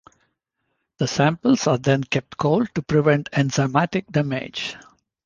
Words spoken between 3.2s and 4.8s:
enzymatic damage.